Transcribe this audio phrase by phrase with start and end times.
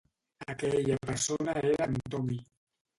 [0.53, 2.45] Aquella persona era en Tommy.